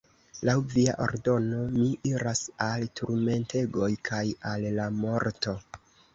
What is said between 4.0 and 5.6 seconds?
kaj al la morto!